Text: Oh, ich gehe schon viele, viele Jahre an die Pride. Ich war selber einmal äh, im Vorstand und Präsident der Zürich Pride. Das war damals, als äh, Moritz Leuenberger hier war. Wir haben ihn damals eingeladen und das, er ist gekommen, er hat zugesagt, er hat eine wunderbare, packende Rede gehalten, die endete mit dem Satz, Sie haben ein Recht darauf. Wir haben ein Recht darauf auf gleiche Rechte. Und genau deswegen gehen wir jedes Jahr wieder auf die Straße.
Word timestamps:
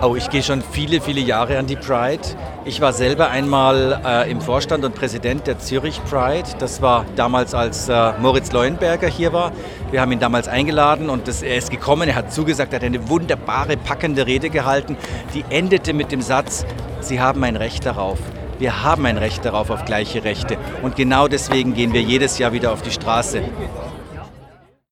Oh, 0.00 0.14
ich 0.14 0.30
gehe 0.30 0.44
schon 0.44 0.62
viele, 0.62 1.00
viele 1.00 1.20
Jahre 1.20 1.58
an 1.58 1.66
die 1.66 1.74
Pride. 1.74 2.22
Ich 2.64 2.80
war 2.80 2.92
selber 2.92 3.30
einmal 3.30 4.00
äh, 4.06 4.30
im 4.30 4.40
Vorstand 4.40 4.84
und 4.84 4.94
Präsident 4.94 5.48
der 5.48 5.58
Zürich 5.58 6.00
Pride. 6.04 6.48
Das 6.60 6.80
war 6.80 7.04
damals, 7.16 7.52
als 7.52 7.88
äh, 7.88 8.12
Moritz 8.20 8.52
Leuenberger 8.52 9.08
hier 9.08 9.32
war. 9.32 9.50
Wir 9.90 10.00
haben 10.00 10.12
ihn 10.12 10.20
damals 10.20 10.46
eingeladen 10.46 11.10
und 11.10 11.26
das, 11.26 11.42
er 11.42 11.56
ist 11.56 11.72
gekommen, 11.72 12.08
er 12.08 12.14
hat 12.14 12.32
zugesagt, 12.32 12.72
er 12.72 12.78
hat 12.78 12.86
eine 12.86 13.08
wunderbare, 13.08 13.76
packende 13.76 14.24
Rede 14.24 14.50
gehalten, 14.50 14.96
die 15.34 15.44
endete 15.50 15.92
mit 15.92 16.12
dem 16.12 16.22
Satz, 16.22 16.64
Sie 17.00 17.20
haben 17.20 17.42
ein 17.42 17.56
Recht 17.56 17.84
darauf. 17.84 18.18
Wir 18.60 18.84
haben 18.84 19.04
ein 19.04 19.18
Recht 19.18 19.44
darauf 19.44 19.68
auf 19.68 19.84
gleiche 19.84 20.22
Rechte. 20.22 20.58
Und 20.82 20.94
genau 20.94 21.26
deswegen 21.26 21.74
gehen 21.74 21.92
wir 21.92 22.02
jedes 22.02 22.38
Jahr 22.38 22.52
wieder 22.52 22.72
auf 22.72 22.82
die 22.82 22.92
Straße. 22.92 23.42